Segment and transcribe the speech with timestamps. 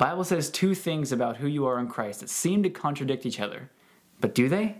[0.00, 3.38] Bible says two things about who you are in Christ that seem to contradict each
[3.38, 3.68] other.
[4.18, 4.76] But do they?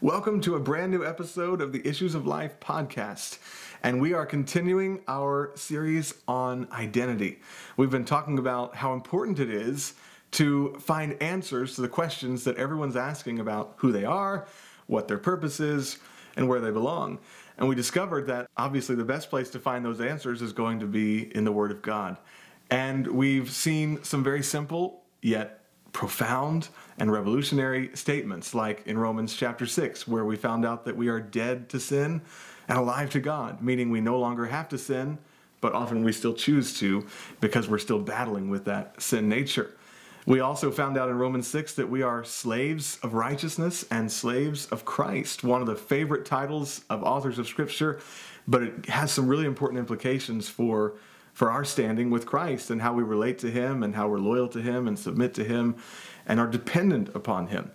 [0.00, 3.40] Welcome to a brand new episode of the Issues of Life podcast.
[3.82, 7.40] And we are continuing our series on identity.
[7.76, 9.94] We've been talking about how important it is
[10.34, 14.46] to find answers to the questions that everyone's asking about who they are,
[14.86, 15.98] what their purpose is,
[16.36, 17.18] and where they belong.
[17.56, 20.86] And we discovered that obviously the best place to find those answers is going to
[20.86, 22.16] be in the Word of God.
[22.70, 25.60] And we've seen some very simple yet
[25.92, 31.08] profound and revolutionary statements, like in Romans chapter 6, where we found out that we
[31.08, 32.20] are dead to sin
[32.66, 35.18] and alive to God, meaning we no longer have to sin,
[35.60, 37.06] but often we still choose to
[37.40, 39.70] because we're still battling with that sin nature.
[40.26, 44.64] We also found out in Romans 6 that we are slaves of righteousness and slaves
[44.66, 48.00] of Christ, one of the favorite titles of authors of Scripture,
[48.48, 50.94] but it has some really important implications for,
[51.34, 54.48] for our standing with Christ and how we relate to Him and how we're loyal
[54.48, 55.76] to Him and submit to Him
[56.26, 57.70] and are dependent upon Him.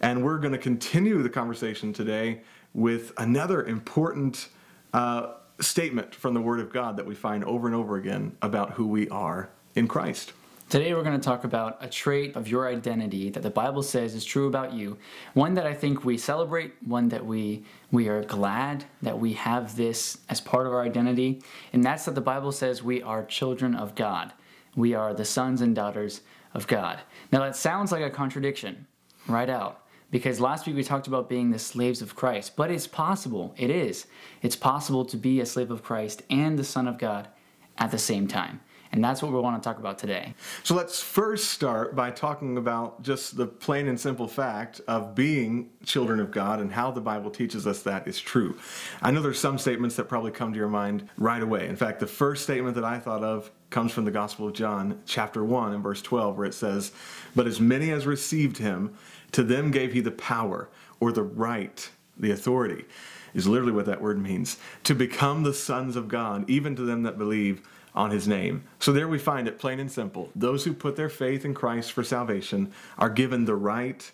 [0.00, 2.40] And we're going to continue the conversation today
[2.74, 4.48] with another important
[4.92, 8.72] uh, statement from the Word of God that we find over and over again about
[8.72, 10.32] who we are in Christ.
[10.72, 14.14] Today, we're going to talk about a trait of your identity that the Bible says
[14.14, 14.96] is true about you.
[15.34, 19.76] One that I think we celebrate, one that we, we are glad that we have
[19.76, 21.42] this as part of our identity,
[21.74, 24.32] and that's that the Bible says we are children of God.
[24.74, 26.22] We are the sons and daughters
[26.54, 27.00] of God.
[27.32, 28.86] Now, that sounds like a contradiction
[29.28, 32.86] right out because last week we talked about being the slaves of Christ, but it's
[32.86, 33.54] possible.
[33.58, 34.06] It is.
[34.40, 37.28] It's possible to be a slave of Christ and the Son of God
[37.76, 38.60] at the same time.
[38.92, 40.34] And that's what we want to talk about today.
[40.64, 45.70] So let's first start by talking about just the plain and simple fact of being
[45.84, 48.58] children of God and how the Bible teaches us that is true.
[49.00, 51.68] I know there's some statements that probably come to your mind right away.
[51.68, 55.00] In fact, the first statement that I thought of comes from the Gospel of John,
[55.06, 56.92] chapter 1 and verse 12, where it says,
[57.34, 58.94] But as many as received him,
[59.32, 60.68] to them gave he the power
[61.00, 62.84] or the right, the authority,
[63.32, 67.04] is literally what that word means, to become the sons of God, even to them
[67.04, 67.62] that believe
[67.94, 68.64] on his name.
[68.78, 70.30] So there we find it plain and simple.
[70.34, 74.10] Those who put their faith in Christ for salvation are given the right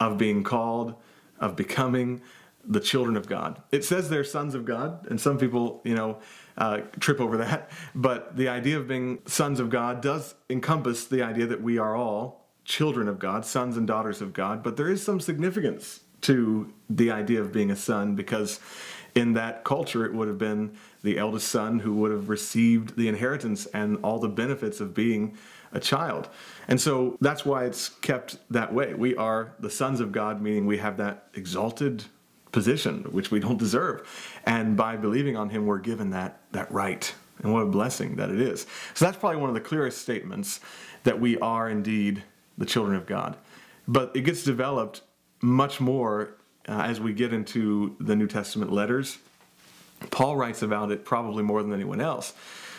[0.00, 0.94] of being called,
[1.38, 2.22] of becoming
[2.64, 3.62] the children of God.
[3.72, 6.18] It says they're sons of God, and some people, you know,
[6.56, 7.70] uh, trip over that.
[7.94, 11.96] But the idea of being sons of God does encompass the idea that we are
[11.96, 14.62] all children of God, sons and daughters of God.
[14.62, 18.60] But there is some significance to the idea of being a son because
[19.18, 23.08] in that culture it would have been the eldest son who would have received the
[23.08, 25.36] inheritance and all the benefits of being
[25.72, 26.28] a child.
[26.68, 28.94] And so that's why it's kept that way.
[28.94, 32.04] We are the sons of God, meaning we have that exalted
[32.52, 34.06] position which we don't deserve.
[34.46, 37.12] And by believing on him, we're given that, that right.
[37.42, 38.66] And what a blessing that it is.
[38.94, 40.60] So that's probably one of the clearest statements
[41.02, 42.22] that we are indeed
[42.56, 43.36] the children of God.
[43.88, 45.02] But it gets developed
[45.42, 46.37] much more
[46.68, 49.18] uh, as we get into the New Testament letters.
[50.10, 52.34] Paul writes about it probably more than anyone else.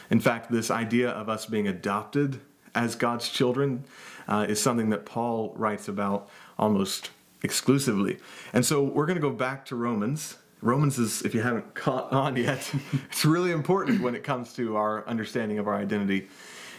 [0.09, 2.39] In fact, this idea of us being adopted
[2.73, 3.83] as God's children
[4.27, 7.09] uh, is something that Paul writes about almost
[7.43, 8.17] exclusively.
[8.53, 10.37] And so we're going to go back to Romans.
[10.61, 12.71] Romans is, if you haven't caught on yet,
[13.09, 16.27] it's really important when it comes to our understanding of our identity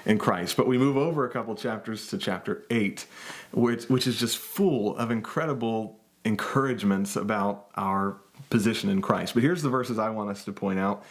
[0.07, 0.57] in Christ.
[0.57, 3.07] But we move over a couple chapters to chapter 8,
[3.53, 8.19] which, which is just full of incredible encouragements about our
[8.51, 9.35] position in Christ.
[9.35, 11.05] But here's the verses I want us to point out.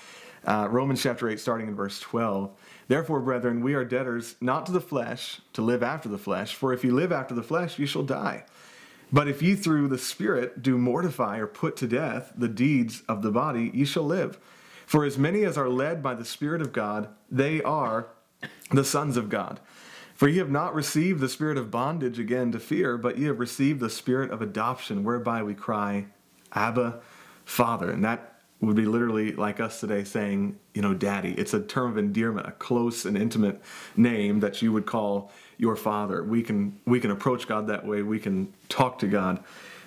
[0.46, 2.52] Uh, Romans chapter 8, starting in verse 12.
[2.88, 6.56] Therefore, brethren, we are debtors not to the flesh, to live after the flesh.
[6.56, 8.46] For if you live after the flesh, you shall die.
[9.12, 13.22] But if ye through the Spirit do mortify or put to death the deeds of
[13.22, 14.40] the body, ye shall live.
[14.86, 18.08] For as many as are led by the Spirit of God, they are
[18.72, 19.60] the sons of God.
[20.20, 23.40] For ye have not received the spirit of bondage again to fear, but ye have
[23.40, 26.08] received the spirit of adoption, whereby we cry,
[26.52, 27.00] Abba,
[27.46, 27.90] Father.
[27.90, 31.32] And that would be literally like us today saying, you know, daddy.
[31.38, 33.62] It's a term of endearment, a close and intimate
[33.96, 36.22] name that you would call your father.
[36.22, 38.02] We can we can approach God that way.
[38.02, 39.42] We can talk to God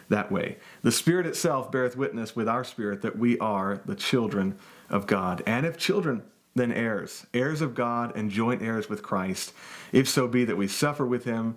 [0.08, 0.56] that way.
[0.80, 4.56] The Spirit itself beareth witness with our spirit that we are the children
[4.88, 5.42] of God.
[5.44, 6.22] And if children,
[6.54, 9.52] then heirs, heirs of God and joint heirs with Christ,
[9.92, 11.56] if so be that we suffer with him,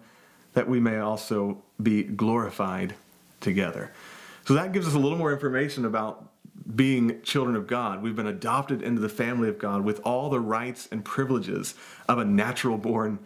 [0.54, 2.96] that we may also be glorified
[3.42, 3.92] together.
[4.46, 6.30] So that gives us a little more information about
[6.76, 8.02] being children of God.
[8.02, 11.76] We've been adopted into the family of God with all the rights and privileges
[12.08, 13.20] of a natural born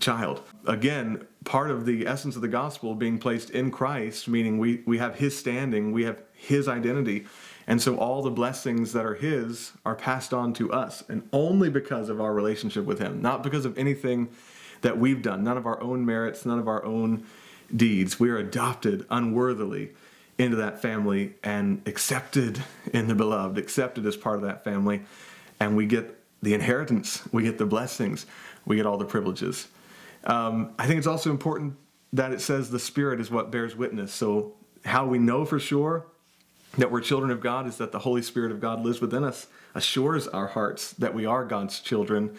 [0.00, 0.42] child.
[0.66, 4.98] Again, part of the essence of the gospel being placed in Christ, meaning we, we
[4.98, 7.26] have his standing, we have his identity.
[7.68, 11.68] And so all the blessings that are his are passed on to us, and only
[11.68, 14.30] because of our relationship with him, not because of anything
[14.80, 17.24] that we've done, none of our own merits, none of our own
[17.76, 18.18] deeds.
[18.18, 19.90] We are adopted unworthily
[20.38, 22.62] into that family and accepted
[22.94, 25.02] in the beloved, accepted as part of that family,
[25.60, 28.24] and we get the inheritance, we get the blessings,
[28.64, 29.68] we get all the privileges.
[30.24, 31.76] Um, I think it's also important
[32.14, 34.14] that it says the Spirit is what bears witness.
[34.14, 34.54] So,
[34.86, 36.06] how we know for sure
[36.76, 39.46] that we're children of God is that the Holy Spirit of God lives within us,
[39.74, 42.36] assures our hearts that we are God's children,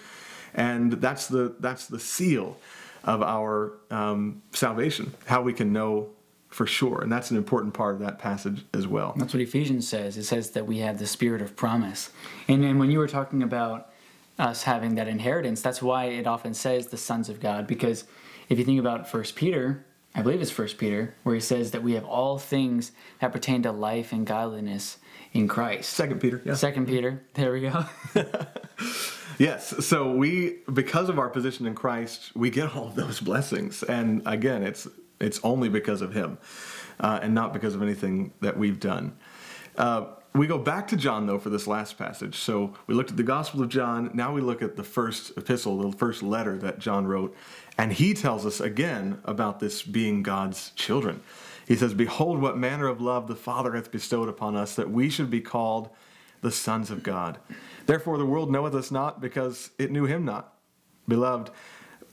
[0.54, 2.58] and that's the that's the seal
[3.04, 5.14] of our um, salvation.
[5.26, 6.10] How we can know
[6.50, 9.14] for sure, and that's an important part of that passage as well.
[9.18, 10.18] That's what Ephesians says.
[10.18, 12.12] It says that we have the Spirit of promise,
[12.48, 13.92] and and when you were talking about
[14.38, 18.06] us having that inheritance, that's why it often says the sons of God, because
[18.48, 19.86] if you think about First Peter
[20.16, 23.62] I believe it's First Peter, where he says that we have all things that pertain
[23.64, 24.98] to life and godliness
[25.34, 25.92] in Christ.
[25.92, 26.56] Second Peter, yeah.
[26.56, 27.86] Second Peter, there we go.
[29.38, 33.84] yes, so we, because of our position in Christ, we get all of those blessings,
[33.84, 34.88] and again, it's
[35.20, 36.38] it's only because of Him,
[37.00, 39.18] uh, and not because of anything that we've done.
[39.78, 42.38] Uh, we go back to John though for this last passage.
[42.38, 44.12] So we looked at the Gospel of John.
[44.14, 47.36] Now we look at the first epistle, the first letter that John wrote,
[47.78, 51.22] and he tells us again about this being God's children.
[51.68, 55.10] He says, "Behold, what manner of love the Father hath bestowed upon us, that we
[55.10, 55.90] should be called
[56.42, 57.38] the sons of God.
[57.86, 60.54] Therefore the world knoweth us not, because it knew him not.
[61.08, 61.50] Beloved,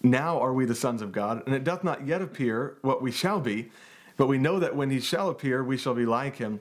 [0.03, 3.13] now are we the sons of God, and it doth not yet appear what we
[3.13, 3.71] shall be,
[4.17, 6.61] but we know that when he shall appear, we shall be like him."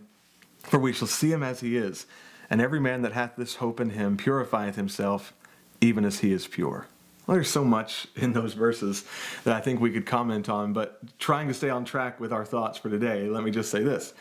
[0.67, 2.05] For we shall see him as he is,
[2.49, 5.33] and every man that hath this hope in him purifieth himself,
[5.79, 6.87] even as he is pure.
[7.25, 9.03] Well, there's so much in those verses
[9.43, 12.45] that I think we could comment on, but trying to stay on track with our
[12.45, 14.13] thoughts for today, let me just say this.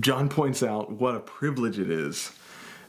[0.00, 2.32] John points out what a privilege it is,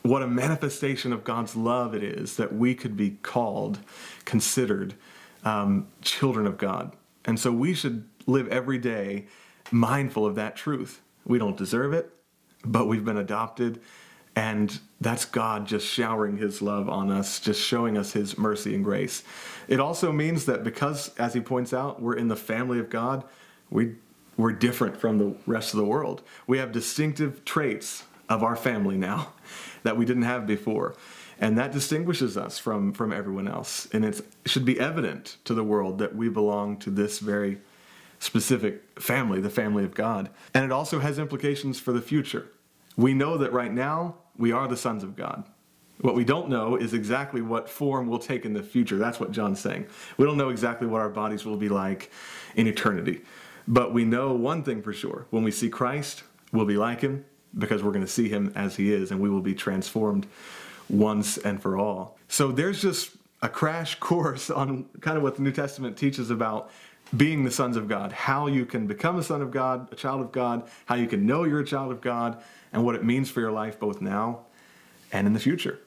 [0.02, 3.80] what a manifestation of God's love it is that we could be called,
[4.26, 4.96] considered
[5.44, 6.94] um, children of God.
[7.26, 9.28] And so we should live every day
[9.72, 11.02] mindful of that truth.
[11.26, 12.17] We don't deserve it
[12.66, 13.80] but we've been adopted.
[14.36, 18.84] And that's God just showering his love on us, just showing us his mercy and
[18.84, 19.24] grace.
[19.68, 23.24] It also means that because, as he points out, we're in the family of God,
[23.72, 23.96] we,
[24.38, 26.22] we're different from the rest of the world.
[26.46, 29.34] We have distinctive traits of our family now
[29.84, 30.96] that we didn't have before.
[31.40, 33.88] And that distinguishes us from, from everyone else.
[33.92, 37.60] And it should be evident to the world that we belong to this very
[38.20, 40.30] specific family, the family of God.
[40.54, 42.48] And it also has implications for the future.
[42.96, 45.44] We know that right now we are the sons of God.
[46.02, 48.98] What we don't know is exactly what form we'll take in the future.
[48.98, 49.88] That's what John's saying.
[50.18, 52.12] We don't know exactly what our bodies will be like
[52.56, 53.22] in eternity.
[53.68, 55.26] But we know one thing for sure.
[55.32, 57.26] When we see Christ, we'll be like him
[57.58, 60.28] because we're going to see him as he is and we will be transformed
[60.90, 62.18] once and for all.
[62.28, 63.12] So there's just
[63.42, 66.72] a crash course on kind of what the New Testament teaches about
[67.16, 70.22] being the sons of God, how you can become a son of God, a child
[70.22, 72.42] of God, how you can know you're a child of God,
[72.74, 74.42] and what it means for your life both now
[75.12, 75.80] and in the future.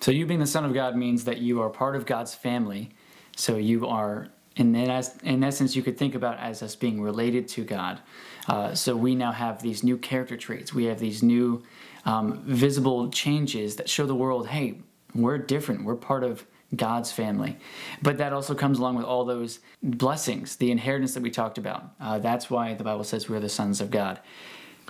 [0.00, 2.90] So, you being the son of God means that you are part of God's family.
[3.36, 7.64] So, you are, in, in essence, you could think about as us being related to
[7.64, 8.00] God.
[8.48, 10.74] Uh, so, we now have these new character traits.
[10.74, 11.62] We have these new
[12.04, 14.80] um, visible changes that show the world hey,
[15.14, 15.84] we're different.
[15.84, 16.44] We're part of
[16.76, 17.56] God's family.
[18.02, 21.90] But that also comes along with all those blessings, the inheritance that we talked about.
[22.00, 24.20] Uh, that's why the Bible says we're the sons of God.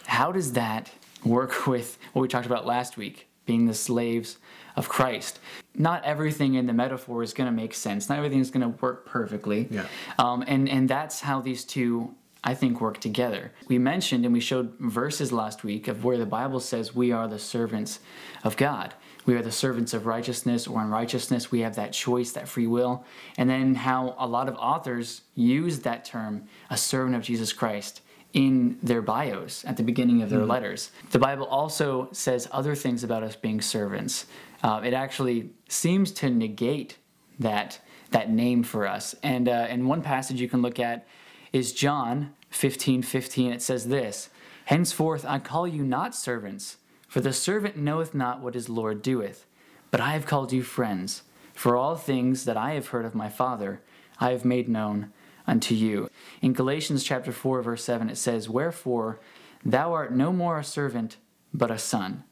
[0.07, 0.91] How does that
[1.25, 4.38] work with what we talked about last week, being the slaves
[4.76, 5.41] of Christ?
[5.75, 8.09] Not everything in the metaphor is going to make sense.
[8.09, 9.69] Not everything is going to work perfectly.
[9.71, 9.87] Yeah.
[10.19, 12.14] Um, and, and that's how these two
[12.47, 13.53] I think work together.
[13.69, 17.26] We mentioned and we showed verses last week of where the Bible says we are
[17.26, 18.00] the servants
[18.45, 18.93] of God
[19.26, 21.50] we are the servants of righteousness or unrighteousness.
[21.50, 23.04] We have that choice, that free will.
[23.38, 28.00] And then how a lot of authors use that term, a servant of Jesus Christ,
[28.35, 30.50] in their bios at the beginning of their mm-hmm.
[30.50, 30.90] letters.
[31.12, 34.26] The Bible also says other things about us being servants.
[34.62, 36.99] Uh, it actually seems to negate
[37.38, 37.78] that
[38.11, 39.14] that name for us.
[39.23, 41.07] And uh, and one passage you can look at
[41.52, 43.52] is John 15, 15.
[43.52, 44.31] It says this,
[44.66, 46.78] Henceforth I call you not servants,
[47.14, 49.47] for the servant knoweth not what his Lord doeth.
[49.92, 53.28] But I have called you friends, for all things that I have heard of my
[53.28, 53.80] Father,
[54.18, 55.12] I have made known
[55.47, 56.11] unto you.
[56.42, 59.21] In Galatians chapter 4, verse 7, it says, Wherefore
[59.64, 61.16] thou art no more a servant,
[61.52, 62.25] but a son.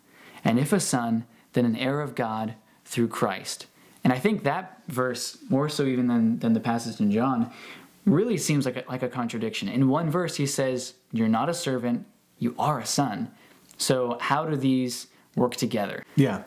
[0.45, 3.67] And if a son, then an heir of God through Christ.
[4.03, 7.53] And I think that verse, more so even than, than the passage in John,
[8.05, 9.69] really seems like a, like a contradiction.
[9.69, 12.05] In one verse, he says, You're not a servant,
[12.41, 13.31] you are a son.
[13.79, 16.05] So, how do these work together?
[16.15, 16.43] Yeah.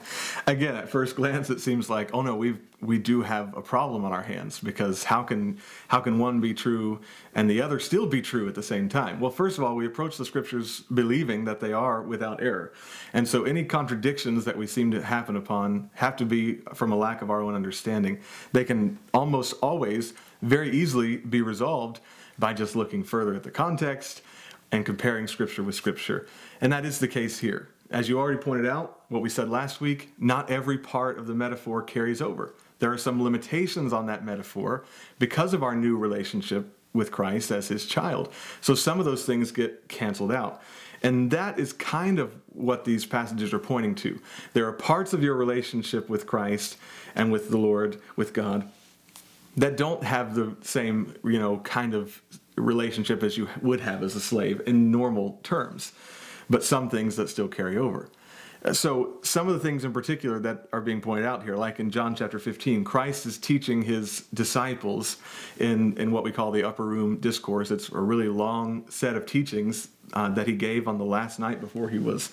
[0.45, 4.05] Again, at first glance, it seems like, oh no, we we do have a problem
[4.05, 6.99] on our hands because how can how can one be true
[7.33, 9.19] and the other still be true at the same time?
[9.19, 12.73] Well, first of all, we approach the scriptures believing that they are without error,
[13.13, 16.95] and so any contradictions that we seem to happen upon have to be from a
[16.95, 18.19] lack of our own understanding.
[18.51, 22.01] They can almost always very easily be resolved
[22.37, 24.21] by just looking further at the context
[24.71, 26.27] and comparing scripture with scripture.
[26.61, 27.69] And that is the case here.
[27.91, 31.35] As you already pointed out, what we said last week, not every part of the
[31.35, 32.55] metaphor carries over.
[32.79, 34.83] There are some limitations on that metaphor
[35.19, 38.31] because of our new relationship with Christ as his child.
[38.61, 40.61] So some of those things get canceled out.
[41.03, 44.19] And that is kind of what these passages are pointing to.
[44.53, 46.77] There are parts of your relationship with Christ
[47.13, 48.67] and with the Lord, with God,
[49.57, 52.21] that don't have the same, you know, kind of
[52.57, 55.93] relationship as you would have as a slave in normal terms,
[56.49, 58.09] but some things that still carry over.
[58.73, 61.91] So, some of the things in particular that are being pointed out here, like in
[61.91, 65.17] John chapter 15, Christ is teaching his disciples
[65.59, 67.69] in, in what we call the upper room discourse.
[67.69, 71.61] It's a really long set of teachings uh, that he gave on the last night
[71.61, 72.31] before he was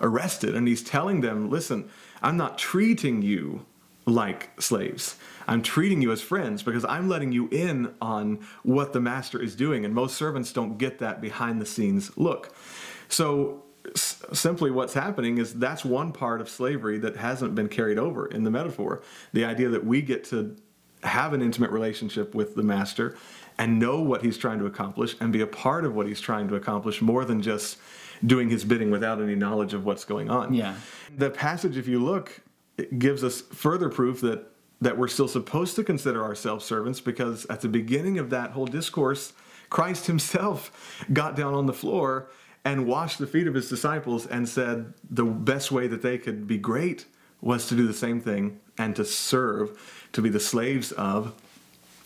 [0.00, 0.56] arrested.
[0.56, 1.88] And he's telling them, listen,
[2.22, 3.64] I'm not treating you
[4.08, 5.16] like slaves.
[5.46, 9.54] I'm treating you as friends because I'm letting you in on what the master is
[9.54, 9.84] doing.
[9.84, 12.54] And most servants don't get that behind the scenes look.
[13.08, 17.98] So, s- simply what's happening is that's one part of slavery that hasn't been carried
[17.98, 19.02] over in the metaphor.
[19.32, 20.56] The idea that we get to
[21.02, 23.16] have an intimate relationship with the master
[23.58, 26.48] and know what he's trying to accomplish and be a part of what he's trying
[26.48, 27.78] to accomplish more than just
[28.26, 30.52] doing his bidding without any knowledge of what's going on.
[30.52, 30.74] Yeah.
[31.16, 32.40] The passage, if you look,
[32.78, 34.46] it gives us further proof that
[34.80, 38.66] that we're still supposed to consider ourselves servants because at the beginning of that whole
[38.66, 39.32] discourse,
[39.70, 42.30] Christ himself got down on the floor
[42.64, 46.46] and washed the feet of his disciples and said the best way that they could
[46.46, 47.06] be great
[47.40, 51.34] was to do the same thing and to serve, to be the slaves of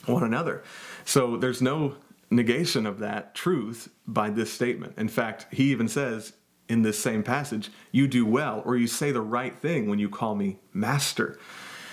[0.07, 0.63] one another.
[1.05, 1.97] So there's no
[2.31, 4.95] negation of that truth by this statement.
[4.97, 6.33] In fact, he even says
[6.73, 10.09] in this same passage, you do well or you say the right thing when you
[10.09, 11.39] call me master.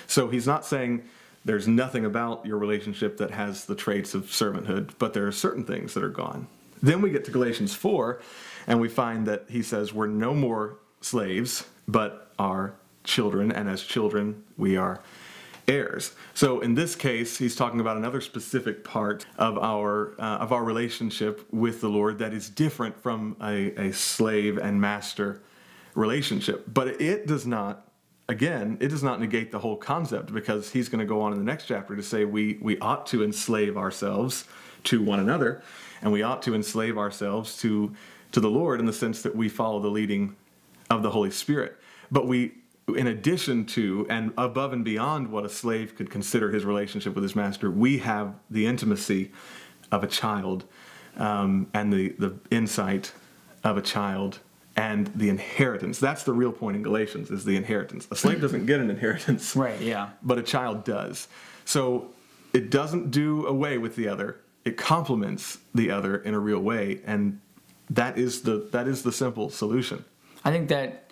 [0.08, 1.04] So he's not saying
[1.44, 5.66] there's nothing about your relationship that has the traits of servanthood, but there are certain
[5.66, 6.48] things that are gone.
[6.82, 8.22] Then we get to Galatians 4,
[8.68, 13.84] and we find that he says we're no more slaves, but are children, and as
[13.84, 15.02] children, we are
[15.70, 16.14] heirs.
[16.34, 20.64] So in this case, he's talking about another specific part of our uh, of our
[20.64, 25.42] relationship with the Lord that is different from a, a slave and master
[25.96, 26.66] relationship.
[26.74, 27.88] But it does not
[28.28, 31.40] again, it does not negate the whole concept because he's going to go on in
[31.40, 34.46] the next chapter to say we we ought to enslave ourselves
[34.86, 35.62] to one another
[36.02, 37.94] and we ought to enslave ourselves to
[38.32, 40.36] to the Lord in the sense that we follow the leading
[40.90, 41.78] of the Holy Spirit.
[42.12, 42.54] But we
[42.96, 47.24] in addition to and above and beyond what a slave could consider his relationship with
[47.24, 49.32] his master, we have the intimacy
[49.92, 50.66] of a child
[51.18, 53.12] um, and the, the insight
[53.64, 54.40] of a child
[54.76, 56.00] and the inheritance.
[56.00, 58.08] That's the real point in Galatians is the inheritance.
[58.12, 60.10] A slave doesn't get an inheritance, Right, yeah.
[60.24, 61.28] but a child does.
[61.66, 62.12] So
[62.54, 64.38] it doesn't do away with the other.
[64.64, 67.40] It complements the other in a real way, and
[67.90, 70.06] that is the that is the simple solution.
[70.46, 71.09] I think that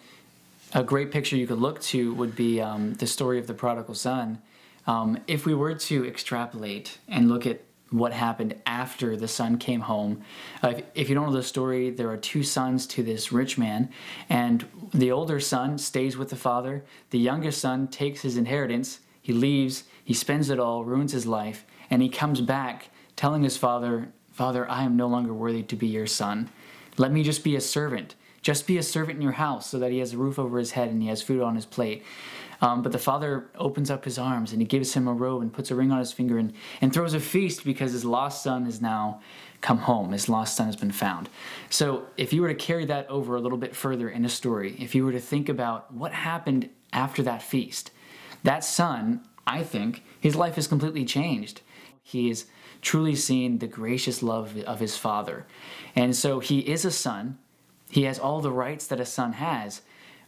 [0.73, 3.95] a great picture you could look to would be um, the story of the prodigal
[3.95, 4.41] son.
[4.85, 9.81] Um, if we were to extrapolate and look at what happened after the son came
[9.81, 10.21] home,
[10.63, 13.57] uh, if, if you don't know the story, there are two sons to this rich
[13.57, 13.89] man,
[14.29, 16.83] and the older son stays with the father.
[17.11, 21.65] The youngest son takes his inheritance, he leaves, he spends it all, ruins his life,
[21.89, 25.87] and he comes back telling his father, Father, I am no longer worthy to be
[25.87, 26.49] your son.
[26.97, 28.15] Let me just be a servant.
[28.47, 30.71] Just be a servant in your house so that he has a roof over his
[30.71, 32.05] head and he has food on his plate.
[32.61, 35.51] Um, but the father opens up his arms and he gives him a robe and
[35.51, 38.63] puts a ring on his finger and, and throws a feast because his lost son
[38.63, 39.19] has now
[39.59, 40.13] come home.
[40.13, 41.27] His lost son has been found.
[41.69, 44.77] So if you were to carry that over a little bit further in a story,
[44.79, 47.91] if you were to think about what happened after that feast,
[48.43, 51.59] that son, I think, his life has completely changed.
[52.01, 52.45] He is
[52.81, 55.45] truly seen the gracious love of his father.
[55.97, 57.39] And so he is a son.
[57.89, 59.81] He has all the rights that a son has,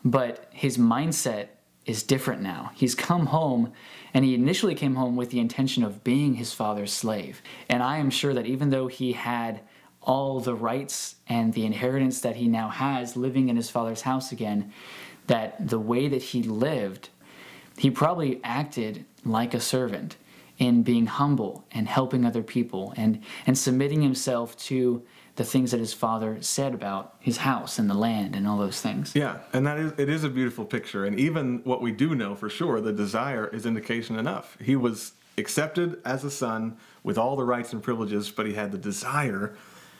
[0.03, 1.47] but his mindset
[1.85, 2.71] is different now.
[2.75, 3.73] He's come home,
[4.13, 7.41] and he initially came home with the intention of being his father's slave.
[7.67, 9.61] And I am sure that even though he had
[10.01, 14.31] all the rights and the inheritance that he now has living in his father's house
[14.31, 14.71] again,
[15.27, 17.09] that the way that he lived,
[17.77, 20.15] he probably acted like a servant
[20.57, 25.01] in being humble and helping other people and, and submitting himself to
[25.39, 28.81] the things that his father said about his house and the land and all those
[28.81, 29.15] things.
[29.15, 31.05] Yeah, and that is it is a beautiful picture.
[31.05, 34.57] And even what we do know for sure, the desire is indication enough.
[34.61, 38.73] He was accepted as a son with all the rights and privileges, but he had
[38.73, 39.55] the desire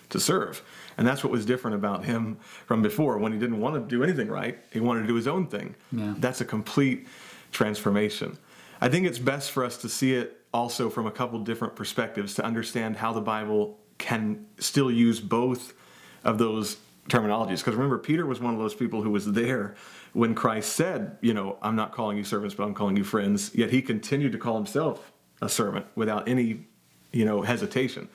[0.10, 0.62] to serve.
[0.98, 4.03] And that's what was different about him from before when he didn't want to do
[4.03, 4.60] anything right.
[4.74, 5.74] He wanted to do his own thing.
[5.93, 6.15] Yeah.
[6.17, 7.08] That's a complete
[7.53, 8.38] transformation.
[8.81, 12.34] I think it's best for us to see it also from a couple different perspectives
[12.34, 13.78] to understand how the Bible
[14.09, 15.75] can still use both
[16.23, 16.77] of those
[17.09, 17.59] terminologies.
[17.59, 19.75] Because remember, Peter was one of those people who was there
[20.13, 23.51] when Christ said, You know, I'm not calling you servants, but I'm calling you friends.
[23.53, 25.11] Yet he continued to call himself
[25.43, 26.65] a servant without any,
[27.11, 28.09] you know, hesitation.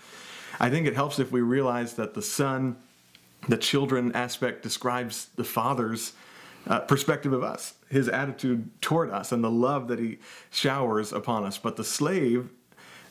[0.58, 2.74] I think it helps if we realize that the son,
[3.48, 6.12] the children aspect describes the father's
[6.66, 10.18] uh, perspective of us, his attitude toward us, and the love that he
[10.50, 11.56] showers upon us.
[11.56, 12.48] But the slave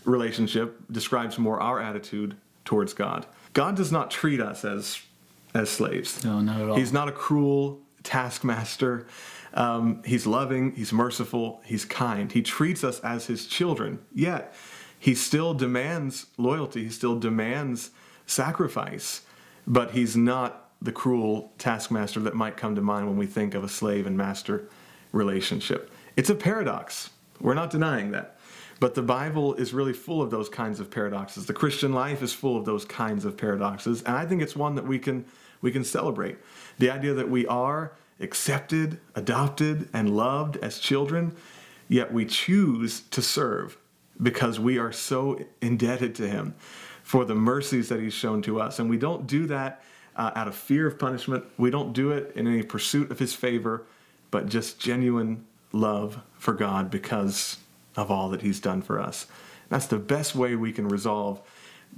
[0.03, 2.35] relationship describes more our attitude
[2.65, 3.25] towards God.
[3.53, 5.01] God does not treat us as
[5.53, 6.23] as slaves.
[6.23, 6.75] No, not at all.
[6.75, 9.05] He's not a cruel taskmaster.
[9.53, 10.71] Um, he's loving.
[10.71, 11.61] He's merciful.
[11.63, 12.31] He's kind.
[12.31, 13.99] He treats us as his children.
[14.13, 14.53] Yet
[14.97, 16.85] he still demands loyalty.
[16.85, 17.91] He still demands
[18.25, 19.21] sacrifice.
[19.67, 23.63] But he's not the cruel taskmaster that might come to mind when we think of
[23.63, 24.67] a slave and master
[25.11, 25.91] relationship.
[26.17, 27.11] It's a paradox.
[27.39, 28.37] We're not denying that.
[28.79, 31.45] But the Bible is really full of those kinds of paradoxes.
[31.45, 34.75] The Christian life is full of those kinds of paradoxes, and I think it's one
[34.75, 35.25] that we can
[35.61, 36.37] we can celebrate.
[36.79, 41.35] The idea that we are accepted, adopted, and loved as children,
[41.87, 43.77] yet we choose to serve
[44.21, 46.55] because we are so indebted to him
[47.01, 48.79] for the mercies that he's shown to us.
[48.79, 49.83] And we don't do that
[50.15, 51.45] uh, out of fear of punishment.
[51.57, 53.85] We don't do it in any pursuit of his favor,
[54.31, 57.57] but just genuine love for God because
[57.95, 59.27] of all that he's done for us.
[59.69, 61.41] That's the best way we can resolve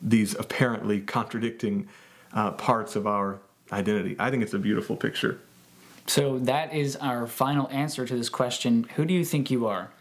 [0.01, 1.87] these apparently contradicting
[2.33, 3.39] uh, parts of our
[3.71, 4.15] identity.
[4.19, 5.39] I think it's a beautiful picture.
[6.07, 8.85] So that is our final answer to this question.
[8.95, 9.91] Who do you think you are?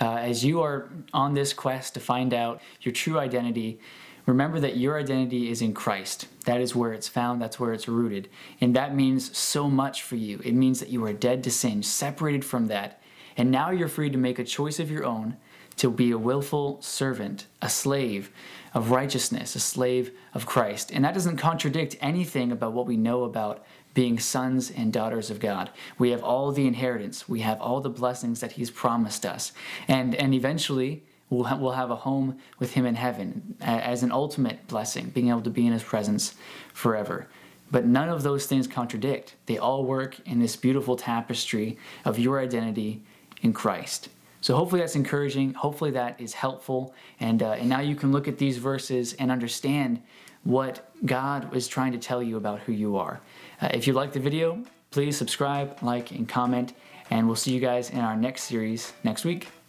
[0.00, 3.78] Uh, as you are on this quest to find out your true identity,
[4.26, 6.26] remember that your identity is in Christ.
[6.46, 8.28] That is where it's found, that's where it's rooted.
[8.60, 10.40] And that means so much for you.
[10.44, 13.00] It means that you are dead to sin, separated from that.
[13.36, 15.36] And now you're free to make a choice of your own
[15.76, 18.30] to be a willful servant, a slave
[18.74, 20.90] of righteousness, a slave of Christ.
[20.92, 25.40] And that doesn't contradict anything about what we know about being sons and daughters of
[25.40, 25.70] God.
[25.98, 29.52] We have all the inheritance, we have all the blessings that He's promised us.
[29.86, 34.10] And, and eventually, we'll, ha- we'll have a home with Him in heaven as an
[34.10, 36.34] ultimate blessing, being able to be in His presence
[36.72, 37.28] forever.
[37.70, 39.36] But none of those things contradict.
[39.46, 43.02] They all work in this beautiful tapestry of your identity
[43.44, 44.08] in Christ.
[44.40, 45.54] So hopefully that's encouraging.
[45.54, 46.94] Hopefully that is helpful.
[47.20, 50.02] And, uh, and now you can look at these verses and understand
[50.42, 53.20] what God is trying to tell you about who you are.
[53.62, 56.74] Uh, if you like the video, please subscribe, like, and comment.
[57.10, 59.63] And we'll see you guys in our next series next week.